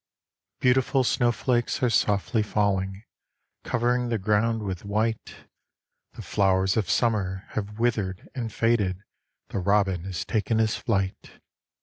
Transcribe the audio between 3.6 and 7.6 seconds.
Covering the ground with white; The flowers of summer